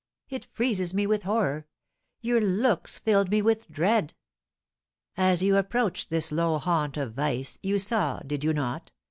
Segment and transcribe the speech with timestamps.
[0.29, 1.67] It freezes me with horror;
[2.21, 4.15] your looks fill me with dread!"
[5.15, 8.91] "As you approached this low haunt of vice, you saw did you not?